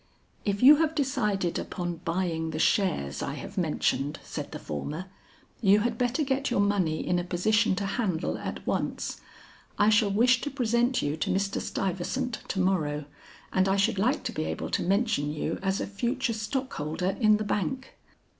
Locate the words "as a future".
15.61-16.33